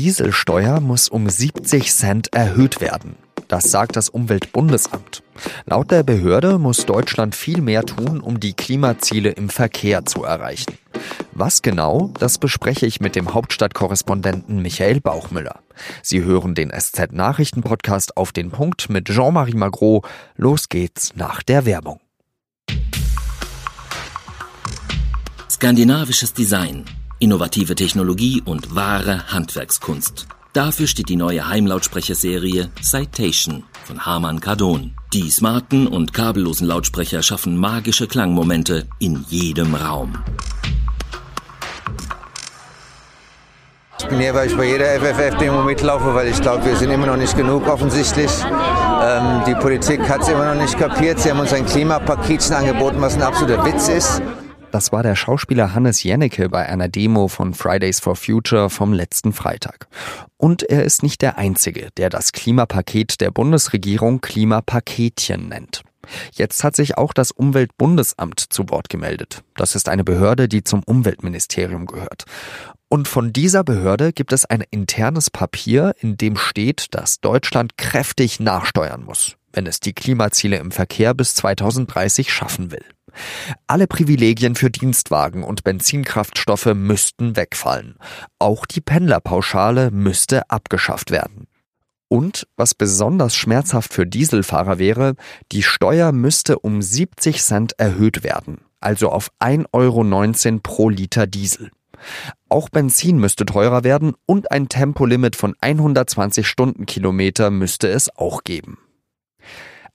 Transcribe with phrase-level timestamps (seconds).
[0.00, 3.16] Dieselsteuer muss um 70 Cent erhöht werden.
[3.48, 5.22] Das sagt das Umweltbundesamt.
[5.66, 10.78] Laut der Behörde muss Deutschland viel mehr tun, um die Klimaziele im Verkehr zu erreichen.
[11.32, 15.60] Was genau, das bespreche ich mit dem Hauptstadtkorrespondenten Michael Bauchmüller.
[16.02, 20.02] Sie hören den SZ-Nachrichten-Podcast auf den Punkt mit Jean-Marie Magro.
[20.34, 22.00] Los geht's nach der Werbung.
[25.50, 26.86] Skandinavisches Design,
[27.20, 30.26] innovative Technologie und wahre Handwerkskunst.
[30.52, 34.96] Dafür steht die neue Heimlautsprecherserie Citation von Harman Kardon.
[35.12, 40.18] Die smarten und kabellosen Lautsprecher schaffen magische Klangmomente in jedem Raum.
[44.00, 47.06] Ich bin hier, weil ich bei jeder FFF-Demo mitlaufe, weil ich glaube, wir sind immer
[47.06, 48.30] noch nicht genug offensichtlich.
[49.02, 51.20] Ähm, die Politik hat es immer noch nicht kapiert.
[51.20, 54.22] Sie haben uns ein Klimapaketchen angeboten, was ein absoluter Witz ist.
[54.72, 59.32] Das war der Schauspieler Hannes Jennecke bei einer Demo von Fridays for Future vom letzten
[59.32, 59.88] Freitag.
[60.36, 65.82] Und er ist nicht der Einzige, der das Klimapaket der Bundesregierung Klimapaketchen nennt.
[66.32, 69.42] Jetzt hat sich auch das Umweltbundesamt zu Wort gemeldet.
[69.56, 72.24] Das ist eine Behörde, die zum Umweltministerium gehört.
[72.88, 78.40] Und von dieser Behörde gibt es ein internes Papier, in dem steht, dass Deutschland kräftig
[78.40, 82.84] nachsteuern muss, wenn es die Klimaziele im Verkehr bis 2030 schaffen will.
[83.66, 87.96] Alle Privilegien für Dienstwagen und Benzinkraftstoffe müssten wegfallen.
[88.38, 91.46] Auch die Pendlerpauschale müsste abgeschafft werden.
[92.08, 95.14] Und, was besonders schmerzhaft für Dieselfahrer wäre,
[95.52, 101.70] die Steuer müsste um 70 Cent erhöht werden, also auf 1,19 Euro pro Liter Diesel.
[102.48, 108.78] Auch Benzin müsste teurer werden und ein Tempolimit von 120 Stundenkilometer müsste es auch geben.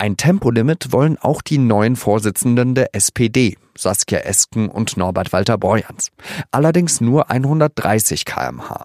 [0.00, 6.12] Ein Tempolimit wollen auch die neuen Vorsitzenden der SPD, Saskia Esken und Norbert Walter Borjans.
[6.52, 8.84] Allerdings nur 130 kmh.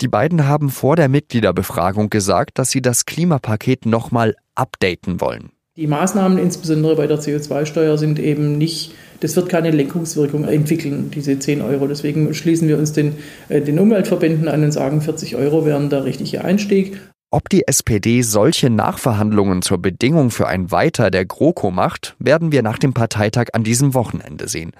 [0.00, 5.50] Die beiden haben vor der Mitgliederbefragung gesagt, dass sie das Klimapaket nochmal updaten wollen.
[5.76, 11.40] Die Maßnahmen, insbesondere bei der CO2-Steuer, sind eben nicht, das wird keine Lenkungswirkung entwickeln, diese
[11.40, 11.88] 10 Euro.
[11.88, 13.16] Deswegen schließen wir uns den,
[13.48, 17.00] äh, den Umweltverbänden an und sagen, 40 Euro wären der richtige Einstieg.
[17.36, 22.62] Ob die SPD solche Nachverhandlungen zur Bedingung für ein Weiter der GroKo macht, werden wir
[22.62, 24.72] nach dem Parteitag an diesem Wochenende sehen.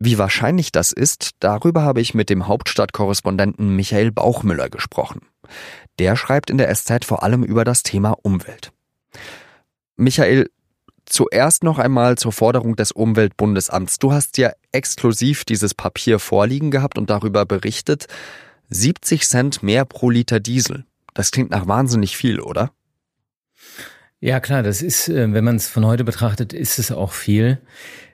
[0.00, 5.20] Wie wahrscheinlich das ist, darüber habe ich mit dem Hauptstadtkorrespondenten Michael Bauchmüller gesprochen.
[6.00, 8.72] Der schreibt in der SZ vor allem über das Thema Umwelt.
[9.94, 10.50] Michael,
[11.06, 14.00] zuerst noch einmal zur Forderung des Umweltbundesamts.
[14.00, 18.06] Du hast ja exklusiv dieses Papier vorliegen gehabt und darüber berichtet.
[18.70, 20.84] 70 Cent mehr pro Liter Diesel.
[21.14, 22.72] Das klingt nach wahnsinnig viel, oder?
[24.20, 27.58] Ja, klar, das ist, äh, wenn man es von heute betrachtet, ist es auch viel.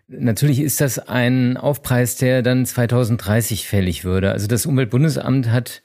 [0.09, 4.33] Natürlich ist das ein Aufpreis, der dann 2030 fällig würde.
[4.33, 5.83] Also das Umweltbundesamt hat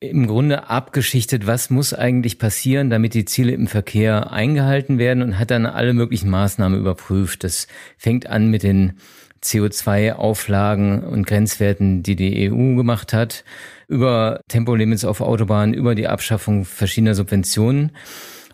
[0.00, 5.38] im Grunde abgeschichtet, was muss eigentlich passieren, damit die Ziele im Verkehr eingehalten werden und
[5.38, 7.44] hat dann alle möglichen Maßnahmen überprüft.
[7.44, 8.94] Das fängt an mit den
[9.42, 13.44] CO2-Auflagen und Grenzwerten, die die EU gemacht hat,
[13.88, 17.92] über Tempolimits auf Autobahnen, über die Abschaffung verschiedener Subventionen.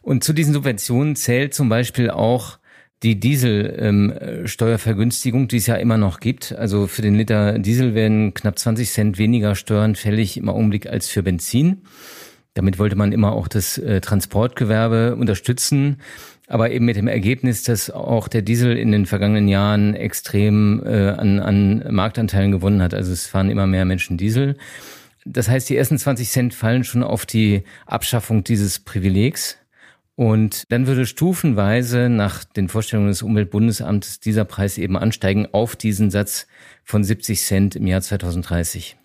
[0.03, 2.59] Und zu diesen Subventionen zählt zum Beispiel auch
[3.03, 6.53] die Dieselsteuervergünstigung, ähm, die es ja immer noch gibt.
[6.53, 11.09] Also für den Liter Diesel werden knapp 20 Cent weniger Steuern fällig im Augenblick als
[11.09, 11.83] für Benzin.
[12.55, 15.99] Damit wollte man immer auch das äh, Transportgewerbe unterstützen
[16.49, 21.11] aber eben mit dem Ergebnis, dass auch der Diesel in den vergangenen Jahren extrem äh,
[21.11, 22.95] an, an Marktanteilen gewonnen hat.
[22.95, 24.57] Also es fahren immer mehr Menschen Diesel.
[25.25, 29.59] Das heißt, die ersten 20 Cent fallen schon auf die Abschaffung dieses Privilegs.
[30.17, 36.11] Und dann würde stufenweise nach den Vorstellungen des Umweltbundesamtes dieser Preis eben ansteigen auf diesen
[36.11, 36.49] Satz
[36.83, 38.98] von 70 Cent im Jahr 2030.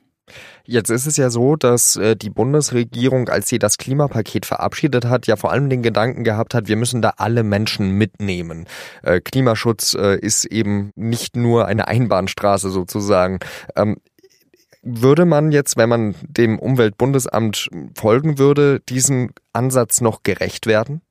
[0.66, 5.28] Jetzt ist es ja so, dass äh, die Bundesregierung, als sie das Klimapaket verabschiedet hat,
[5.28, 8.66] ja vor allem den Gedanken gehabt hat, wir müssen da alle Menschen mitnehmen.
[9.02, 13.40] Äh, Klimaschutz äh, ist eben nicht nur eine Einbahnstraße sozusagen.
[13.76, 13.98] Ähm,
[14.82, 21.02] würde man jetzt, wenn man dem Umweltbundesamt folgen würde, diesen Ansatz noch gerecht werden?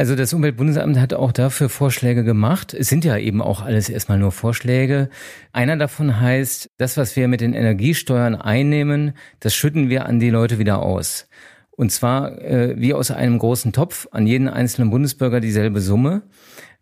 [0.00, 2.72] Also das Umweltbundesamt hat auch dafür Vorschläge gemacht.
[2.72, 5.10] Es sind ja eben auch alles erstmal nur Vorschläge.
[5.52, 10.30] Einer davon heißt, das, was wir mit den Energiesteuern einnehmen, das schütten wir an die
[10.30, 11.28] Leute wieder aus.
[11.72, 16.22] Und zwar äh, wie aus einem großen Topf an jeden einzelnen Bundesbürger dieselbe Summe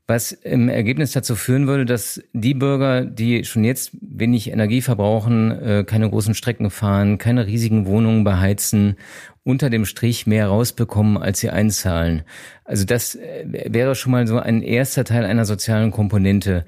[0.08, 5.50] was im Ergebnis dazu führen würde, dass die Bürger, die schon jetzt wenig Energie verbrauchen,
[5.50, 8.96] äh, keine großen Strecken fahren, keine riesigen Wohnungen beheizen,
[9.44, 12.22] unter dem Strich mehr rausbekommen, als sie einzahlen.
[12.64, 16.64] Also das äh, wäre schon mal so ein erster Teil einer sozialen Komponente.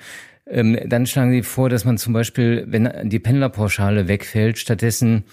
[0.47, 5.25] Ähm, dann schlagen sie vor, dass man zum Beispiel, wenn die Pendlerpauschale wegfällt, stattdessen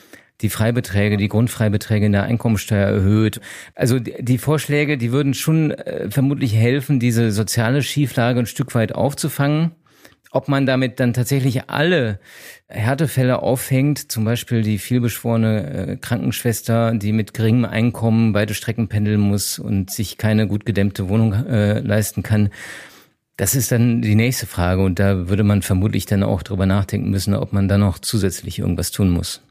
[0.41, 3.41] die Freibeträge, die Grundfreibeträge in der Einkommensteuer erhöht.
[3.75, 8.93] Also die Vorschläge, die würden schon äh, vermutlich helfen, diese soziale Schieflage ein Stück weit
[8.93, 9.71] aufzufangen.
[10.29, 12.19] Ob man damit dann tatsächlich alle
[12.67, 19.21] Härtefälle aufhängt, zum Beispiel die vielbeschworene äh, Krankenschwester, die mit geringem Einkommen beide Strecken pendeln
[19.21, 22.49] muss und sich keine gut gedämmte Wohnung äh, leisten kann,
[23.37, 27.11] das ist dann die nächste Frage und da würde man vermutlich dann auch drüber nachdenken
[27.11, 29.46] müssen, ob man da noch zusätzlich irgendwas tun muss.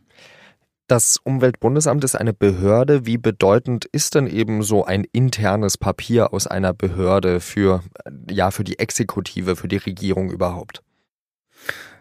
[0.87, 3.07] Das Umweltbundesamt ist eine Behörde.
[3.07, 7.83] Wie bedeutend ist denn eben so ein internes Papier aus einer Behörde für,
[8.31, 10.85] ja, für die Exekutive, für die Regierung überhaupt?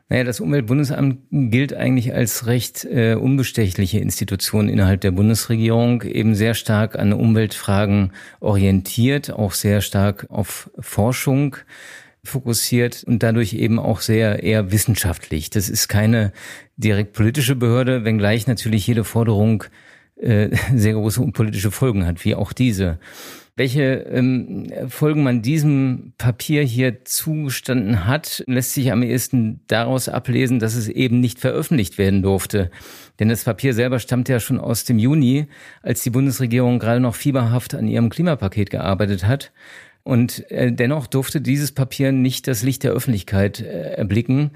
[0.07, 6.53] Naja, das Umweltbundesamt gilt eigentlich als recht äh, unbestechliche Institution innerhalb der Bundesregierung, eben sehr
[6.53, 11.55] stark an Umweltfragen orientiert, auch sehr stark auf Forschung
[12.25, 15.49] fokussiert und dadurch eben auch sehr eher wissenschaftlich.
[15.49, 16.31] Das ist keine
[16.77, 19.63] direkt politische Behörde, wenngleich natürlich jede Forderung
[20.15, 22.99] äh, sehr große politische Folgen hat, wie auch diese.
[23.57, 30.59] Welche ähm, Folgen man diesem Papier hier zugestanden hat, lässt sich am ehesten daraus ablesen,
[30.59, 32.69] dass es eben nicht veröffentlicht werden durfte.
[33.17, 35.47] Denn das Papier selber stammt ja schon aus dem Juni,
[35.81, 39.53] als die Bundesregierung gerade noch fieberhaft an ihrem Klimapaket gearbeitet hat.
[40.05, 44.51] Und äh, dennoch durfte dieses Papier nicht das Licht der Öffentlichkeit äh, erblicken.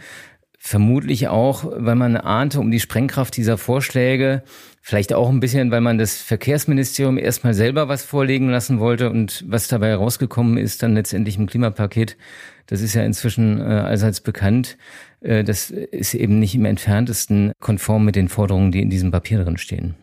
[0.60, 4.44] Vermutlich auch, weil man ahnte um die Sprengkraft dieser Vorschläge,
[4.82, 9.44] vielleicht auch ein bisschen, weil man das Verkehrsministerium erstmal selber was vorlegen lassen wollte und
[9.48, 12.16] was dabei rausgekommen ist, dann letztendlich im Klimapaket,
[12.68, 14.78] das ist ja inzwischen äh, allseits bekannt,
[15.22, 19.44] äh, das ist eben nicht im entferntesten konform mit den Forderungen, die in diesem Papier
[19.44, 19.96] drin stehen.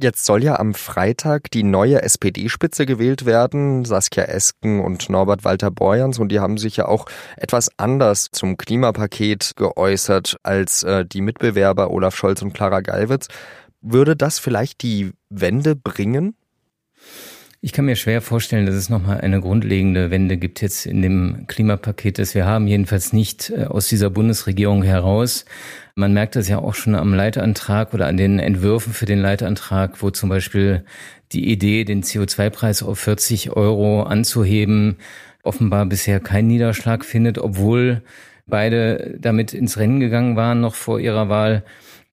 [0.00, 5.72] Jetzt soll ja am Freitag die neue SPD-Spitze gewählt werden, Saskia Esken und Norbert Walter
[5.72, 7.06] Borjans, und die haben sich ja auch
[7.36, 13.26] etwas anders zum Klimapaket geäußert als äh, die Mitbewerber Olaf Scholz und Clara Geiwitz.
[13.80, 16.36] Würde das vielleicht die Wende bringen?
[17.60, 21.48] Ich kann mir schwer vorstellen, dass es nochmal eine grundlegende Wende gibt jetzt in dem
[21.48, 25.44] Klimapaket, das wir haben, jedenfalls nicht äh, aus dieser Bundesregierung heraus.
[25.96, 30.00] Man merkt das ja auch schon am Leitantrag oder an den Entwürfen für den Leitantrag,
[30.02, 30.84] wo zum Beispiel
[31.32, 34.98] die Idee, den CO2-Preis auf 40 Euro anzuheben,
[35.42, 38.02] offenbar bisher keinen Niederschlag findet, obwohl
[38.48, 41.64] beide damit ins Rennen gegangen waren noch vor ihrer Wahl.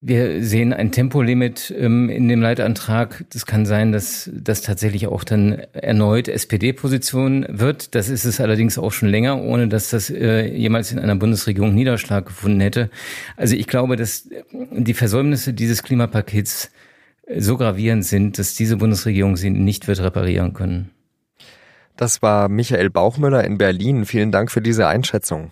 [0.08, 3.26] Wir sehen ein Tempolimit ähm, in dem Leitantrag.
[3.32, 7.96] Das kann sein, dass das tatsächlich auch dann erneut SPD-Position wird.
[7.96, 11.74] Das ist es allerdings auch schon länger, ohne dass das äh, jemals in einer Bundesregierung
[11.74, 12.92] Niederschlag gefunden hätte.
[13.36, 16.70] Also ich glaube, dass die Versäumnisse dieses Klimapakets
[17.36, 20.92] so gravierend sind, dass diese Bundesregierung sie nicht wird reparieren können.
[21.98, 24.06] Das war Michael Bauchmüller in Berlin.
[24.06, 25.52] Vielen Dank für diese Einschätzung.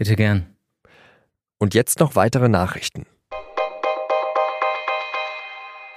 [0.00, 0.46] Bitte gern.
[1.58, 3.04] Und jetzt noch weitere Nachrichten.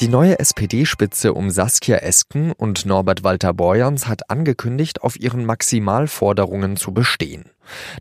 [0.02, 6.76] Die neue SPD-Spitze um Saskia Esken und Norbert Walter Borjans hat angekündigt, auf ihren Maximalforderungen
[6.76, 7.46] zu bestehen.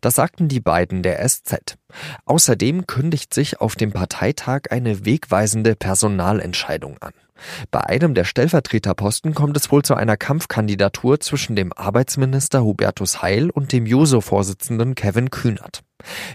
[0.00, 1.78] Das sagten die beiden der SZ.
[2.24, 7.12] Außerdem kündigt sich auf dem Parteitag eine wegweisende Personalentscheidung an.
[7.70, 13.50] Bei einem der Stellvertreterposten kommt es wohl zu einer Kampfkandidatur zwischen dem Arbeitsminister Hubertus Heil
[13.50, 15.82] und dem Juso-Vorsitzenden Kevin Kühnert.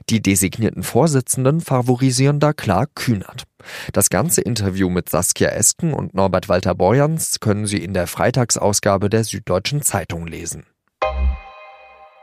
[0.10, 3.44] Die designierten Vorsitzenden favorisieren da klar Kühnert.
[3.92, 9.10] Das ganze Interview mit Saskia Esken und Norbert Walter Borjans können Sie in der Freitagsausgabe
[9.10, 10.66] der Süddeutschen Zeitung lesen.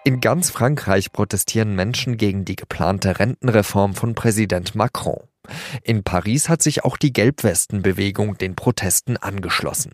[0.07, 5.23] In ganz Frankreich protestieren Menschen gegen die geplante Rentenreform von Präsident Macron.
[5.83, 9.93] In Paris hat sich auch die Gelbwestenbewegung den Protesten angeschlossen.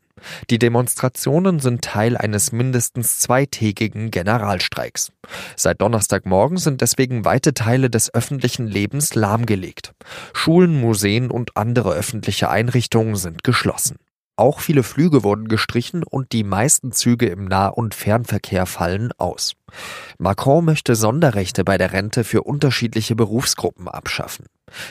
[0.50, 5.12] Die Demonstrationen sind Teil eines mindestens zweitägigen Generalstreiks.
[5.57, 9.92] Seit Donnerstagmorgen sind deswegen weite Teile des öffentlichen Lebens lahmgelegt.
[10.33, 13.97] Schulen, Museen und andere öffentliche Einrichtungen sind geschlossen.
[14.40, 19.52] Auch viele Flüge wurden gestrichen und die meisten Züge im Nah- und Fernverkehr fallen aus.
[20.16, 24.47] Macron möchte Sonderrechte bei der Rente für unterschiedliche Berufsgruppen abschaffen.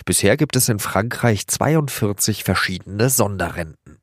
[0.05, 3.98] Bisher gibt es in Frankreich 42 verschiedene Sonderrenten.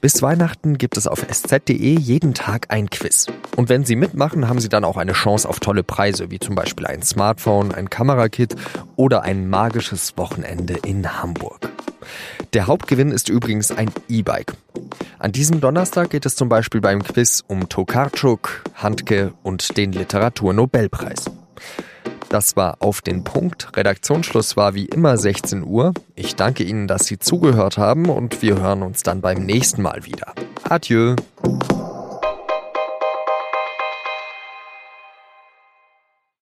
[0.00, 3.26] Bis Weihnachten gibt es auf sz.de jeden Tag ein Quiz.
[3.56, 6.54] Und wenn Sie mitmachen, haben Sie dann auch eine Chance auf tolle Preise, wie zum
[6.54, 8.54] Beispiel ein Smartphone, ein Kamerakit
[8.94, 11.68] oder ein magisches Wochenende in Hamburg.
[12.52, 14.54] Der Hauptgewinn ist übrigens ein E-Bike.
[15.18, 21.24] An diesem Donnerstag geht es zum Beispiel beim Quiz um Tokarczuk, Handke und den Literaturnobelpreis.
[22.28, 23.76] Das war auf den Punkt.
[23.76, 25.94] Redaktionsschluss war wie immer 16 Uhr.
[26.14, 30.04] Ich danke Ihnen, dass Sie zugehört haben und wir hören uns dann beim nächsten Mal
[30.04, 30.34] wieder.
[30.64, 31.16] Adieu.